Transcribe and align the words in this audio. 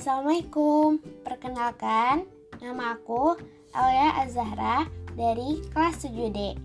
Assalamualaikum, 0.00 0.96
perkenalkan 1.20 2.24
nama 2.56 2.96
aku 2.96 3.36
Alia 3.76 4.24
Azahra 4.24 4.88
dari 5.12 5.60
kelas 5.76 6.08
7D. 6.08 6.56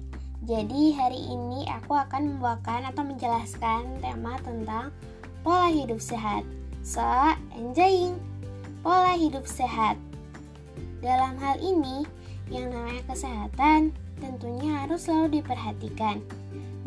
Jadi 0.47 0.95
hari 0.95 1.19
ini 1.19 1.67
aku 1.67 1.99
akan 1.99 2.31
membawakan 2.31 2.87
atau 2.87 3.03
menjelaskan 3.03 3.99
tema 3.99 4.39
tentang 4.39 4.95
pola 5.43 5.67
hidup 5.67 5.99
sehat. 5.99 6.47
So, 6.79 7.03
enjoying 7.59 8.15
pola 8.79 9.19
hidup 9.19 9.43
sehat. 9.43 9.99
Dalam 11.03 11.35
hal 11.35 11.59
ini, 11.59 12.07
yang 12.47 12.71
namanya 12.71 13.03
kesehatan 13.03 13.91
tentunya 14.23 14.79
harus 14.87 15.11
selalu 15.11 15.43
diperhatikan. 15.43 16.23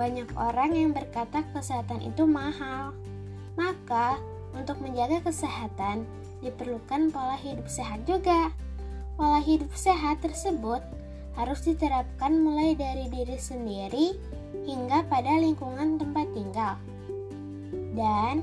Banyak 0.00 0.32
orang 0.32 0.72
yang 0.72 0.96
berkata 0.96 1.44
kesehatan 1.52 2.08
itu 2.08 2.24
mahal. 2.24 2.96
Maka, 3.52 4.16
untuk 4.56 4.80
menjaga 4.80 5.20
kesehatan, 5.28 6.08
diperlukan 6.44 7.10
pola 7.10 7.38
hidup 7.38 7.66
sehat 7.66 8.04
juga. 8.06 8.52
Pola 9.18 9.42
hidup 9.42 9.70
sehat 9.74 10.22
tersebut 10.22 10.82
harus 11.38 11.60
diterapkan 11.62 12.34
mulai 12.38 12.74
dari 12.74 13.06
diri 13.10 13.38
sendiri 13.38 14.14
hingga 14.66 15.06
pada 15.06 15.38
lingkungan 15.38 15.98
tempat 15.98 16.26
tinggal. 16.34 16.74
Dan 17.94 18.42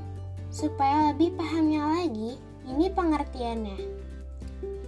supaya 0.52 1.12
lebih 1.12 1.36
pahamnya 1.36 1.84
lagi, 1.84 2.40
ini 2.68 2.88
pengertiannya. 2.92 3.78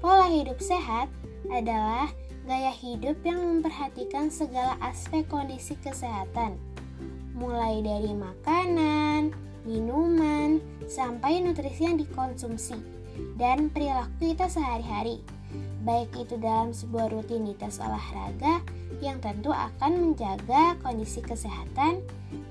Pola 0.00 0.28
hidup 0.28 0.60
sehat 0.60 1.08
adalah 1.52 2.08
gaya 2.48 2.72
hidup 2.72 3.20
yang 3.24 3.40
memperhatikan 3.44 4.32
segala 4.32 4.80
aspek 4.80 5.28
kondisi 5.28 5.76
kesehatan, 5.84 6.56
mulai 7.36 7.84
dari 7.84 8.16
makanan, 8.16 9.36
minuman, 9.68 10.64
sampai 10.88 11.44
nutrisi 11.44 11.84
yang 11.84 12.00
dikonsumsi, 12.00 12.97
dan 13.38 13.70
perilaku 13.70 14.34
kita 14.34 14.50
sehari-hari. 14.50 15.22
Baik 15.86 16.12
itu 16.18 16.36
dalam 16.36 16.74
sebuah 16.74 17.08
rutinitas 17.14 17.80
olahraga 17.80 18.60
yang 18.98 19.22
tentu 19.22 19.54
akan 19.54 20.10
menjaga 20.10 20.76
kondisi 20.82 21.22
kesehatan 21.22 22.02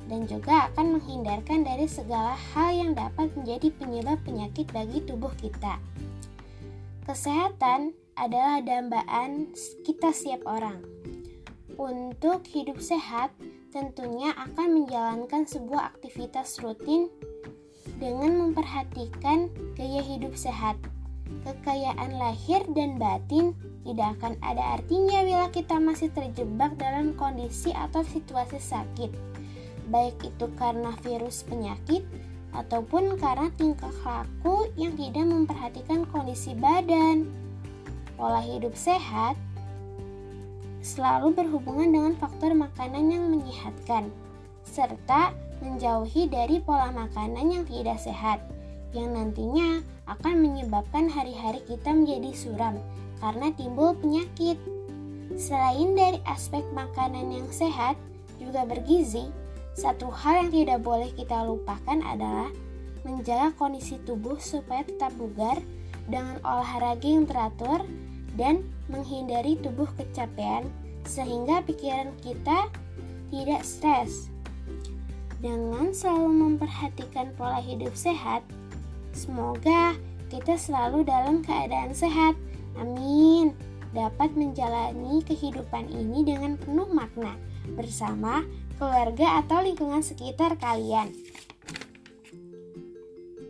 dan 0.08 0.22
juga 0.26 0.72
akan 0.72 0.98
menghindarkan 0.98 1.68
dari 1.68 1.86
segala 1.86 2.34
hal 2.56 2.72
yang 2.72 2.92
dapat 2.96 3.30
menjadi 3.36 3.70
penyebab 3.76 4.18
penyakit 4.24 4.66
bagi 4.72 5.04
tubuh 5.04 5.32
kita. 5.38 5.78
Kesehatan 7.04 7.94
adalah 8.18 8.64
dambaan 8.64 9.54
kita 9.86 10.10
setiap 10.12 10.44
orang. 10.48 10.82
Untuk 11.78 12.42
hidup 12.50 12.82
sehat, 12.82 13.30
tentunya 13.70 14.34
akan 14.34 14.82
menjalankan 14.82 15.46
sebuah 15.46 15.94
aktivitas 15.94 16.58
rutin 16.66 17.14
dengan 17.98 18.50
memperhatikan 18.50 19.50
gaya 19.74 20.02
hidup 20.02 20.38
sehat. 20.38 20.78
Kekayaan 21.44 22.16
lahir 22.16 22.64
dan 22.72 22.96
batin 22.96 23.52
tidak 23.84 24.16
akan 24.20 24.40
ada 24.40 24.80
artinya 24.80 25.24
bila 25.28 25.48
kita 25.52 25.76
masih 25.76 26.08
terjebak 26.16 26.76
dalam 26.80 27.16
kondisi 27.20 27.76
atau 27.76 28.04
situasi 28.04 28.60
sakit, 28.60 29.12
baik 29.92 30.16
itu 30.24 30.46
karena 30.56 30.96
virus 31.04 31.44
penyakit 31.44 32.08
ataupun 32.56 33.20
karena 33.20 33.52
tingkah 33.60 33.92
laku 34.04 34.72
yang 34.80 34.96
tidak 34.96 35.28
memperhatikan 35.28 36.08
kondisi 36.08 36.56
badan. 36.56 37.28
Pola 38.16 38.40
hidup 38.40 38.74
sehat 38.74 39.36
selalu 40.82 41.36
berhubungan 41.36 41.92
dengan 41.92 42.14
faktor 42.16 42.56
makanan 42.56 43.12
yang 43.12 43.28
menyehatkan, 43.28 44.08
serta 44.68 45.32
menjauhi 45.64 46.30
dari 46.30 46.62
pola 46.62 46.94
makanan 46.94 47.50
yang 47.50 47.66
tidak 47.66 47.98
sehat, 47.98 48.44
yang 48.94 49.16
nantinya 49.16 49.82
akan 50.08 50.44
menyebabkan 50.44 51.10
hari-hari 51.10 51.64
kita 51.66 51.92
menjadi 51.92 52.32
suram 52.36 52.78
karena 53.24 53.50
timbul 53.56 53.98
penyakit. 53.98 54.60
Selain 55.36 55.94
dari 55.98 56.20
aspek 56.24 56.64
makanan 56.72 57.34
yang 57.34 57.50
sehat, 57.52 57.98
juga 58.38 58.64
bergizi, 58.64 59.28
satu 59.78 60.10
hal 60.10 60.48
yang 60.48 60.52
tidak 60.54 60.80
boleh 60.82 61.10
kita 61.14 61.46
lupakan 61.46 62.00
adalah 62.06 62.50
menjaga 63.06 63.54
kondisi 63.56 64.02
tubuh 64.04 64.38
supaya 64.42 64.84
tetap 64.84 65.14
bugar 65.16 65.60
dengan 66.08 66.40
olahraga 66.42 67.06
yang 67.06 67.28
teratur 67.28 67.84
dan 68.40 68.64
menghindari 68.88 69.60
tubuh 69.60 69.88
kecapean 70.00 70.68
sehingga 71.04 71.64
pikiran 71.64 72.16
kita 72.24 72.72
tidak 73.32 73.62
stres. 73.64 74.32
Dengan 75.38 75.94
selalu 75.94 76.58
memperhatikan 76.58 77.30
pola 77.38 77.62
hidup 77.62 77.94
sehat, 77.94 78.42
semoga 79.14 79.94
kita 80.34 80.58
selalu 80.58 81.06
dalam 81.06 81.46
keadaan 81.46 81.94
sehat. 81.94 82.34
Amin. 82.78 83.54
Dapat 83.94 84.34
menjalani 84.34 85.22
kehidupan 85.24 85.90
ini 85.94 86.26
dengan 86.26 86.58
penuh 86.58 86.90
makna 86.90 87.38
bersama 87.78 88.44
keluarga 88.82 89.42
atau 89.46 89.62
lingkungan 89.62 90.02
sekitar 90.02 90.58
kalian. 90.58 91.14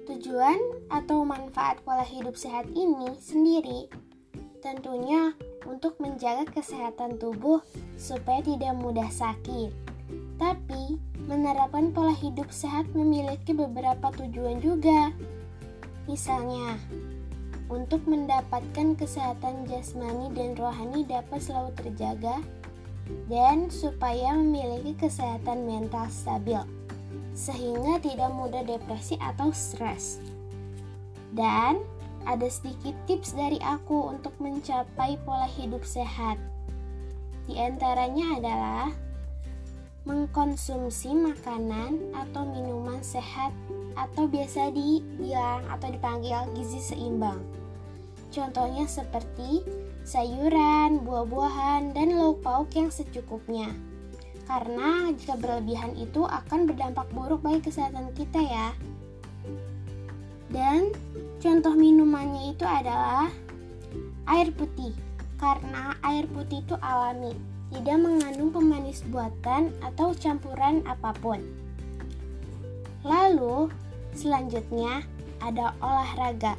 Tujuan 0.08 0.60
atau 0.88 1.24
manfaat 1.28 1.84
pola 1.84 2.04
hidup 2.04 2.40
sehat 2.40 2.68
ini 2.72 3.12
sendiri 3.20 3.92
tentunya 4.68 5.32
untuk 5.64 5.96
menjaga 6.04 6.44
kesehatan 6.52 7.16
tubuh 7.22 7.64
supaya 7.96 8.44
tidak 8.44 8.76
mudah 8.76 9.08
sakit. 9.08 9.87
Tapi, 10.38 11.02
menerapkan 11.26 11.90
pola 11.90 12.14
hidup 12.14 12.54
sehat 12.54 12.86
memiliki 12.94 13.58
beberapa 13.58 14.14
tujuan 14.22 14.62
juga. 14.62 15.10
Misalnya, 16.06 16.78
untuk 17.68 18.06
mendapatkan 18.08 18.96
kesehatan 18.96 19.68
jasmani 19.68 20.32
dan 20.38 20.56
rohani 20.56 21.04
dapat 21.04 21.42
selalu 21.42 21.74
terjaga, 21.76 22.38
dan 23.28 23.68
supaya 23.72 24.36
memiliki 24.38 24.96
kesehatan 24.96 25.66
mental 25.68 26.08
stabil, 26.14 26.62
sehingga 27.34 28.00
tidak 28.00 28.32
mudah 28.32 28.64
depresi 28.64 29.18
atau 29.18 29.52
stres. 29.52 30.22
Dan 31.34 31.82
ada 32.28 32.48
sedikit 32.48 32.96
tips 33.08 33.36
dari 33.36 33.60
aku 33.64 34.16
untuk 34.16 34.36
mencapai 34.38 35.18
pola 35.24 35.48
hidup 35.48 35.84
sehat. 35.84 36.40
Di 37.48 37.56
antaranya 37.56 38.38
adalah 38.40 38.88
mengkonsumsi 40.08 41.12
makanan 41.12 42.16
atau 42.16 42.48
minuman 42.48 43.04
sehat 43.04 43.52
atau 44.00 44.24
biasa 44.24 44.72
dibilang 44.72 45.68
atau 45.68 45.92
dipanggil 45.92 46.48
gizi 46.56 46.80
seimbang. 46.80 47.44
Contohnya 48.32 48.88
seperti 48.88 49.68
sayuran, 50.08 51.04
buah-buahan, 51.04 51.92
dan 51.92 52.16
lauk 52.16 52.40
pauk 52.40 52.72
yang 52.72 52.88
secukupnya. 52.88 53.68
Karena 54.48 55.12
jika 55.12 55.36
berlebihan 55.36 55.92
itu 56.00 56.24
akan 56.24 56.72
berdampak 56.72 57.12
buruk 57.12 57.44
bagi 57.44 57.68
kesehatan 57.68 58.16
kita 58.16 58.40
ya. 58.40 58.72
Dan 60.48 60.96
Contoh 61.38 61.78
minumannya 61.78 62.58
itu 62.58 62.66
adalah 62.66 63.30
air 64.26 64.50
putih, 64.50 64.90
karena 65.38 65.94
air 66.02 66.26
putih 66.26 66.66
itu 66.66 66.74
alami, 66.82 67.38
tidak 67.74 67.98
mengandung 68.00 68.52
pemanis 68.52 69.04
buatan 69.08 69.76
atau 69.84 70.16
campuran 70.16 70.84
apa 70.88 71.12
pun. 71.20 71.44
Lalu, 73.04 73.72
selanjutnya 74.16 75.04
ada 75.44 75.76
olahraga, 75.84 76.56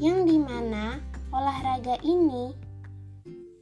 yang 0.00 0.24
di 0.24 0.36
mana 0.40 0.98
olahraga 1.30 2.00
ini 2.02 2.52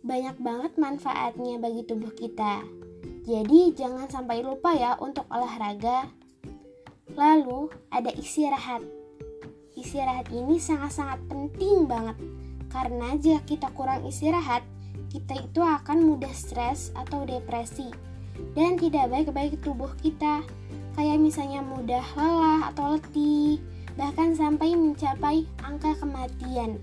banyak 0.02 0.36
banget 0.40 0.72
manfaatnya 0.80 1.60
bagi 1.60 1.82
tubuh 1.84 2.14
kita. 2.14 2.64
Jadi, 3.28 3.76
jangan 3.76 4.08
sampai 4.08 4.40
lupa 4.40 4.72
ya 4.72 4.96
untuk 4.98 5.28
olahraga. 5.28 6.08
Lalu, 7.12 7.68
ada 7.92 8.08
istirahat 8.14 8.80
istirahat 9.78 10.26
ini 10.34 10.58
sangat-sangat 10.58 11.22
penting 11.30 11.86
banget 11.86 12.18
karena 12.68 13.14
jika 13.16 13.40
kita 13.46 13.68
kurang 13.72 14.04
istirahat, 14.04 14.66
kita 15.08 15.40
itu 15.40 15.60
akan 15.64 16.04
mudah 16.04 16.32
stres 16.32 16.92
atau 16.96 17.24
depresi 17.24 17.90
dan 18.54 18.78
tidak 18.78 19.08
baik 19.10 19.28
bagi 19.32 19.56
tubuh 19.60 19.90
kita. 20.00 20.44
Kayak 20.98 21.18
misalnya 21.22 21.62
mudah 21.62 22.02
lelah 22.18 22.74
atau 22.74 22.98
letih, 22.98 23.62
bahkan 23.94 24.34
sampai 24.34 24.74
mencapai 24.74 25.46
angka 25.62 25.94
kematian. 25.98 26.82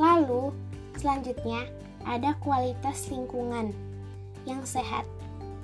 Lalu, 0.00 0.54
selanjutnya 0.96 1.68
ada 2.08 2.32
kualitas 2.40 3.12
lingkungan 3.12 3.74
yang 4.48 4.64
sehat 4.64 5.04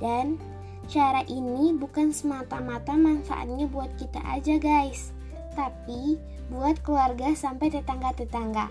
dan 0.03 0.37
Cara 0.85 1.25
ini 1.33 1.73
bukan 1.73 2.13
semata-mata 2.13 2.93
manfaatnya 2.93 3.65
buat 3.73 3.89
kita 3.97 4.21
aja 4.21 4.61
guys, 4.61 5.17
tapi 5.57 6.21
buat 6.53 6.77
keluarga 6.85 7.33
sampai 7.33 7.73
tetangga-tetangga. 7.73 8.69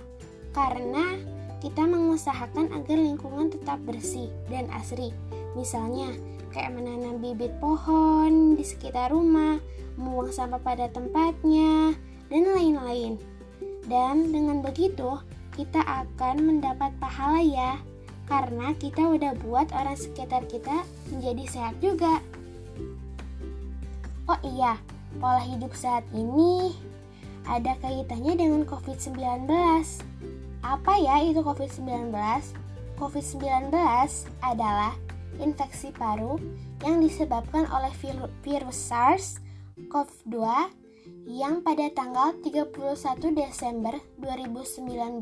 Karena 0.54 1.18
kita 1.64 1.88
mengusahakan 1.88 2.76
agar 2.76 3.00
lingkungan 3.00 3.48
tetap 3.48 3.80
bersih 3.88 4.28
dan 4.52 4.68
asri. 4.76 5.16
Misalnya, 5.56 6.12
kayak 6.52 6.76
menanam 6.76 7.24
bibit 7.24 7.56
pohon 7.64 8.60
di 8.60 8.68
sekitar 8.68 9.16
rumah, 9.16 9.64
membuang 9.96 10.36
sampah 10.36 10.60
pada 10.60 10.92
tempatnya, 10.92 11.96
dan 12.28 12.44
lain-lain. 12.52 13.16
Dan 13.88 14.36
dengan 14.36 14.60
begitu, 14.60 15.24
kita 15.56 15.80
akan 15.80 16.44
mendapat 16.44 16.92
pahala 17.00 17.40
ya, 17.40 17.80
karena 18.28 18.76
kita 18.76 19.00
udah 19.00 19.32
buat 19.48 19.72
orang 19.72 19.96
sekitar 19.96 20.44
kita 20.52 20.84
menjadi 21.16 21.44
sehat 21.48 21.76
juga. 21.80 22.20
Oh 24.28 24.40
iya, 24.44 24.76
pola 25.20 25.40
hidup 25.40 25.72
sehat 25.72 26.04
ini 26.12 26.76
ada 27.48 27.76
kaitannya 27.80 28.36
dengan 28.36 28.64
COVID-19. 28.68 29.48
Apa 30.64 30.96
ya 30.96 31.20
itu 31.20 31.44
COVID-19? 31.44 32.16
COVID-19 32.96 33.68
adalah 34.40 34.96
infeksi 35.44 35.92
paru 35.92 36.40
yang 36.88 37.04
disebabkan 37.04 37.68
oleh 37.68 37.92
virus 38.40 38.80
SARS-CoV-2 38.88 40.40
yang 41.28 41.60
pada 41.68 41.92
tanggal 41.92 42.32
31 42.40 42.80
Desember 43.36 44.00
2019 44.24 45.20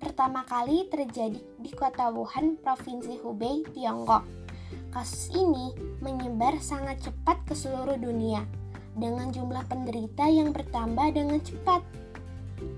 pertama 0.00 0.40
kali 0.48 0.88
terjadi 0.88 1.36
di 1.60 1.70
kota 1.76 2.08
Wuhan, 2.08 2.56
Provinsi 2.56 3.20
Hubei, 3.20 3.68
Tiongkok. 3.76 4.24
Kasus 4.88 5.36
ini 5.36 5.76
menyebar 6.00 6.56
sangat 6.64 7.04
cepat 7.04 7.44
ke 7.44 7.52
seluruh 7.52 8.00
dunia 8.00 8.40
dengan 8.96 9.28
jumlah 9.28 9.68
penderita 9.68 10.24
yang 10.32 10.48
bertambah 10.48 11.12
dengan 11.12 11.44
cepat. 11.44 11.84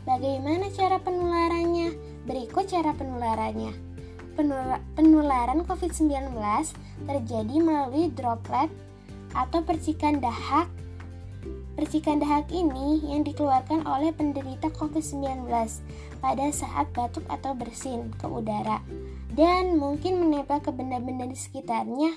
Bagaimana 0.06 0.70
cara 0.74 0.98
penularannya? 0.98 1.94
Berikut 2.26 2.66
cara 2.66 2.94
penularannya. 2.94 3.74
Penularan 4.96 5.62
COVID-19 5.66 6.34
terjadi 7.06 7.56
melalui 7.62 8.10
droplet 8.10 8.70
atau 9.34 9.62
percikan 9.62 10.18
dahak. 10.18 10.66
Percikan 11.78 12.18
dahak 12.18 12.50
ini 12.50 12.98
yang 13.06 13.22
dikeluarkan 13.22 13.86
oleh 13.86 14.10
penderita 14.10 14.68
COVID-19 14.74 15.46
pada 16.18 16.46
saat 16.50 16.90
batuk 16.92 17.24
atau 17.30 17.54
bersin 17.54 18.10
ke 18.18 18.26
udara 18.26 18.82
dan 19.38 19.78
mungkin 19.78 20.18
menempel 20.18 20.58
ke 20.60 20.74
benda-benda 20.74 21.30
di 21.30 21.38
sekitarnya 21.38 22.12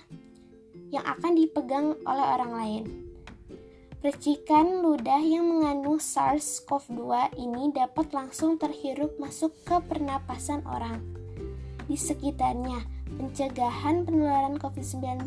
yang 0.90 1.06
akan 1.06 1.34
dipegang 1.38 1.98
oleh 2.06 2.26
orang 2.26 2.54
lain. 2.54 2.84
Percikan 4.04 4.84
ludah 4.84 5.24
yang 5.24 5.48
mengandung 5.48 5.96
SARS-CoV-2 5.96 7.40
ini 7.40 7.72
dapat 7.72 8.12
langsung 8.12 8.60
terhirup 8.60 9.16
masuk 9.16 9.56
ke 9.64 9.80
pernapasan 9.80 10.60
orang. 10.68 11.00
Di 11.88 11.96
sekitarnya, 11.96 12.84
pencegahan 13.16 14.04
penularan 14.04 14.60
COVID-19 14.60 15.24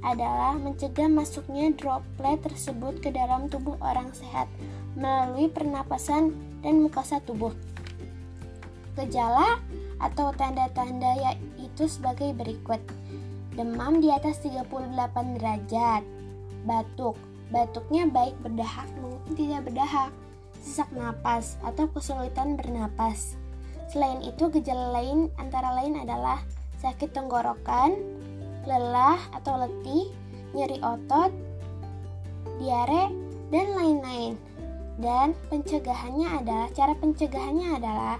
adalah 0.00 0.56
mencegah 0.56 1.08
masuknya 1.08 1.72
droplet 1.76 2.40
tersebut 2.40 3.04
ke 3.04 3.12
dalam 3.12 3.52
tubuh 3.52 3.76
orang 3.84 4.08
sehat 4.16 4.48
melalui 4.96 5.46
pernapasan 5.52 6.32
dan 6.64 6.80
mukosa 6.80 7.20
tubuh. 7.24 7.52
Gejala 8.96 9.60
atau 10.00 10.32
tanda-tanda 10.34 11.16
yaitu 11.20 11.84
sebagai 11.86 12.32
berikut 12.32 12.80
demam 13.54 14.00
di 14.00 14.08
atas 14.08 14.40
38 14.40 15.36
derajat, 15.36 16.02
batuk, 16.64 17.16
batuknya 17.52 18.08
baik 18.08 18.34
berdahak 18.40 18.88
maupun 19.02 19.32
tidak 19.36 19.68
berdahak, 19.68 20.10
sesak 20.62 20.88
napas 20.96 21.60
atau 21.64 21.88
kesulitan 21.92 22.56
bernapas. 22.56 23.36
Selain 23.90 24.22
itu, 24.22 24.46
gejala 24.54 25.02
lain 25.02 25.28
antara 25.36 25.74
lain 25.74 25.98
adalah 25.98 26.40
sakit 26.78 27.10
tenggorokan, 27.10 28.19
lelah 28.70 29.18
atau 29.34 29.66
letih, 29.66 30.14
nyeri 30.54 30.78
otot, 30.78 31.34
diare, 32.62 33.10
dan 33.50 33.66
lain-lain. 33.74 34.38
Dan 35.00 35.34
pencegahannya 35.50 36.38
adalah 36.38 36.68
cara 36.70 36.94
pencegahannya 36.94 37.68
adalah 37.82 38.16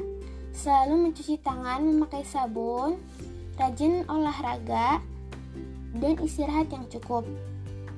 selalu 0.51 1.09
mencuci 1.11 1.39
tangan 1.39 1.87
memakai 1.87 2.27
sabun, 2.27 2.99
rajin 3.55 4.03
olahraga, 4.11 4.99
dan 5.95 6.15
istirahat 6.19 6.67
yang 6.75 6.89
cukup. 6.91 7.23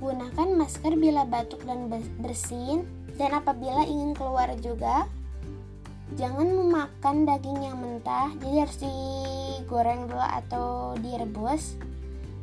Gunakan 0.02 0.58
masker 0.58 0.98
bila 0.98 1.22
batuk 1.24 1.62
dan 1.64 1.88
bersin, 2.20 2.84
dan 3.16 3.38
apabila 3.38 3.86
ingin 3.86 4.18
keluar 4.18 4.50
juga, 4.58 5.06
jangan 6.18 6.50
memakan 6.50 7.22
daging 7.22 7.62
yang 7.62 7.78
mentah, 7.78 8.34
jadi 8.42 8.66
harus 8.66 8.76
digoreng 8.82 10.10
dulu 10.10 10.26
atau 10.26 10.98
direbus. 10.98 11.78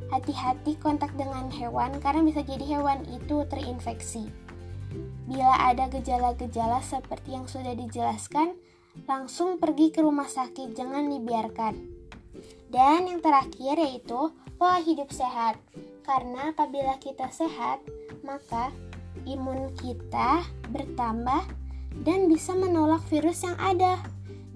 Hati-hati 0.09 0.73
kontak 0.81 1.13
dengan 1.13 1.53
hewan 1.53 2.01
karena 2.01 2.25
bisa 2.25 2.41
jadi 2.41 2.65
hewan 2.77 3.05
itu 3.13 3.45
terinfeksi. 3.45 4.33
Bila 5.29 5.53
ada 5.69 5.85
gejala-gejala 5.85 6.81
seperti 6.81 7.37
yang 7.37 7.45
sudah 7.45 7.77
dijelaskan, 7.77 8.57
langsung 9.05 9.61
pergi 9.61 9.93
ke 9.93 10.01
rumah 10.01 10.25
sakit, 10.25 10.73
jangan 10.73 11.05
dibiarkan. 11.13 11.77
Dan 12.73 13.05
yang 13.05 13.21
terakhir 13.21 13.77
yaitu 13.77 14.33
pola 14.57 14.81
hidup 14.81 15.13
sehat. 15.13 15.61
Karena 16.01 16.57
apabila 16.57 16.97
kita 16.97 17.29
sehat, 17.29 17.85
maka 18.25 18.73
imun 19.29 19.69
kita 19.77 20.41
bertambah 20.73 21.45
dan 22.01 22.25
bisa 22.25 22.57
menolak 22.57 23.05
virus 23.13 23.45
yang 23.45 23.57
ada. 23.61 24.01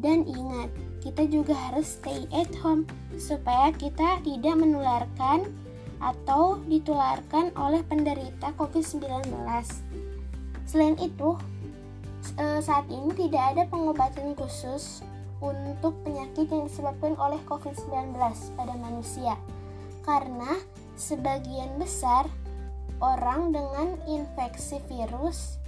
Dan 0.01 0.25
ingat, 0.25 0.73
kita 1.05 1.29
juga 1.29 1.53
harus 1.53 2.01
stay 2.01 2.25
at 2.33 2.49
home 2.57 2.89
supaya 3.17 3.69
kita 3.73 4.21
tidak 4.25 4.55
menularkan 4.57 5.49
atau 6.03 6.59
ditularkan 6.67 7.55
oleh 7.55 7.79
penderita 7.87 8.51
COVID-19. 8.59 9.23
Selain 10.67 10.97
itu, 10.99 11.39
eh, 12.35 12.59
saat 12.59 12.87
ini 12.91 13.11
tidak 13.15 13.55
ada 13.55 13.63
pengobatan 13.71 14.35
khusus 14.35 15.03
untuk 15.43 15.95
penyakit 16.07 16.47
yang 16.47 16.67
disebabkan 16.71 17.19
oleh 17.19 17.39
COVID-19 17.47 18.15
pada 18.55 18.73
manusia 18.79 19.35
karena 20.03 20.59
sebagian 20.95 21.75
besar 21.79 22.27
orang 23.03 23.51
dengan 23.51 23.99
infeksi 24.07 24.79
virus 24.87 25.59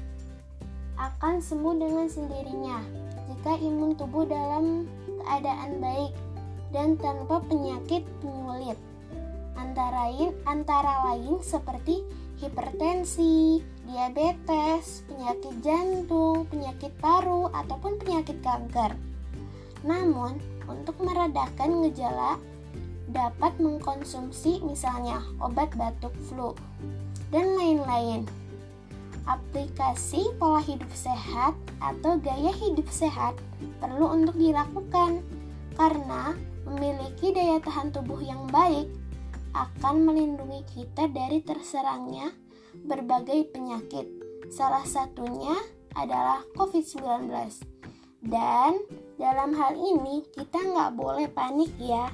akan 0.96 1.44
sembuh 1.44 1.76
dengan 1.76 2.08
sendirinya 2.08 2.80
jika 3.28 3.60
imun 3.60 4.00
tubuh 4.00 4.24
dalam 4.24 4.88
keadaan 5.24 5.84
baik 5.84 6.16
dan 6.76 7.00
tanpa 7.00 7.40
penyakit 7.48 8.04
penyulit. 8.20 8.76
Antara 9.56 10.12
lain, 10.12 10.36
antara 10.44 11.08
lain 11.08 11.40
seperti 11.40 12.04
hipertensi, 12.44 13.64
diabetes, 13.88 15.08
penyakit 15.08 15.56
jantung, 15.64 16.44
penyakit 16.52 16.92
paru, 17.00 17.48
ataupun 17.56 17.96
penyakit 18.04 18.36
kanker. 18.44 18.92
Namun, 19.88 20.36
untuk 20.68 21.00
meredakan 21.00 21.88
gejala 21.88 22.36
dapat 23.08 23.56
mengkonsumsi 23.62 24.66
misalnya 24.66 25.22
obat 25.40 25.72
batuk 25.78 26.12
flu 26.28 26.58
dan 27.30 27.56
lain-lain. 27.56 28.26
Aplikasi 29.26 30.36
pola 30.38 30.62
hidup 30.62 30.90
sehat 30.94 31.56
atau 31.82 32.18
gaya 32.22 32.54
hidup 32.54 32.86
sehat 32.90 33.34
perlu 33.82 34.14
untuk 34.22 34.38
dilakukan 34.38 35.22
karena 35.74 36.38
memiliki 36.66 37.32
daya 37.32 37.62
tahan 37.62 37.94
tubuh 37.94 38.20
yang 38.22 38.50
baik 38.50 38.90
akan 39.56 40.04
melindungi 40.04 40.66
kita 40.74 41.08
dari 41.08 41.40
terserangnya 41.40 42.34
berbagai 42.84 43.56
penyakit. 43.56 44.10
Salah 44.52 44.84
satunya 44.84 45.56
adalah 45.96 46.44
COVID-19. 46.60 47.32
Dan 48.26 48.82
dalam 49.16 49.54
hal 49.56 49.78
ini 49.78 50.26
kita 50.34 50.60
nggak 50.60 50.98
boleh 50.98 51.30
panik 51.30 51.72
ya 51.80 52.10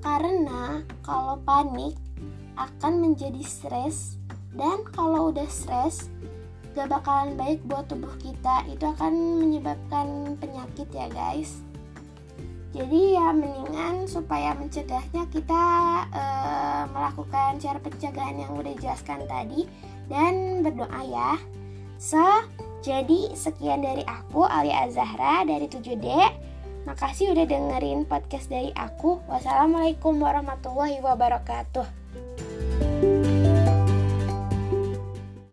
karena 0.00 0.86
kalau 1.02 1.38
panik 1.42 1.98
akan 2.56 3.04
menjadi 3.04 3.42
stres 3.42 4.16
dan 4.54 4.86
kalau 4.94 5.34
udah 5.34 5.46
stres 5.50 6.08
gak 6.78 6.88
bakalan 6.88 7.34
baik 7.34 7.58
buat 7.66 7.90
tubuh 7.90 8.12
kita 8.22 8.64
itu 8.70 8.84
akan 8.86 9.42
menyebabkan 9.42 10.38
penyakit 10.38 10.88
ya 10.94 11.10
guys 11.10 11.65
jadi 12.76 13.00
ya 13.16 13.32
mendingan 13.32 14.04
supaya 14.04 14.52
mencegahnya 14.52 15.24
kita 15.32 15.64
uh, 16.12 16.84
melakukan 16.92 17.56
cara 17.56 17.80
pencegahan 17.80 18.36
yang 18.36 18.52
udah 18.52 18.76
dijelaskan 18.76 19.24
tadi 19.24 19.64
dan 20.12 20.60
berdoa 20.60 21.00
ya 21.08 21.40
so 21.96 22.20
jadi 22.84 23.32
sekian 23.32 23.80
dari 23.80 24.04
aku 24.04 24.44
Alia 24.44 24.84
Azahra 24.84 25.48
dari 25.48 25.66
7D 25.66 26.04
Makasih 26.86 27.34
udah 27.34 27.50
dengerin 27.50 28.06
podcast 28.06 28.46
dari 28.46 28.70
aku. 28.78 29.18
Wassalamualaikum 29.26 30.22
warahmatullahi 30.22 31.02
wabarakatuh. 31.02 32.05